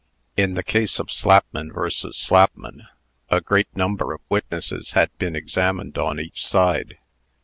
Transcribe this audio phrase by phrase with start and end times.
[0.35, 2.17] In the case of Slapman vs.
[2.17, 2.87] Slapman,
[3.29, 6.97] a great number of witnesses had been examined on each side.